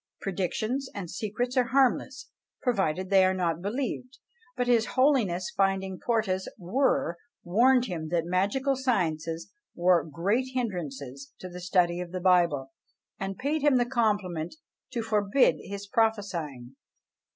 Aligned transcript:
Predictions 0.19 0.89
and 0.95 1.11
secrets 1.11 1.55
are 1.55 1.65
harmless, 1.65 2.31
provided 2.63 3.11
they 3.11 3.23
are 3.23 3.35
not 3.35 3.61
believed: 3.61 4.17
but 4.57 4.65
his 4.65 4.87
Holiness 4.97 5.53
finding 5.55 5.99
Porta's 6.03 6.49
were, 6.57 7.19
warned 7.43 7.85
him 7.85 8.09
that 8.09 8.25
magical 8.25 8.75
sciences 8.75 9.51
were 9.75 10.03
great 10.03 10.47
hindrances 10.55 11.33
to 11.37 11.49
the 11.49 11.61
study 11.61 11.99
of 11.99 12.11
the 12.13 12.19
Bible, 12.19 12.71
and 13.19 13.37
paid 13.37 13.61
him 13.61 13.77
the 13.77 13.85
compliment 13.85 14.55
to 14.89 15.03
forbid 15.03 15.57
his 15.59 15.85
prophesying. 15.85 16.75